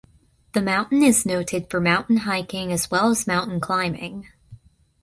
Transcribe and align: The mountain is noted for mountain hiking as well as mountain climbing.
The 0.53 0.63
mountain 0.63 1.03
is 1.03 1.27
noted 1.27 1.69
for 1.69 1.79
mountain 1.79 2.17
hiking 2.25 2.71
as 2.73 2.89
well 2.89 3.11
as 3.11 3.27
mountain 3.27 3.59
climbing. 3.59 4.27